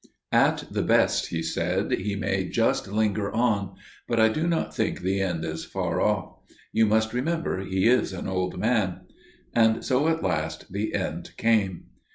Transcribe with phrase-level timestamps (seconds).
[0.33, 3.75] "At the best," he said, "he may just linger on.
[4.07, 6.37] But I do not think the end is far off.
[6.73, 9.01] You must remember he is an old man."
[9.53, 11.83] And so at last the end came.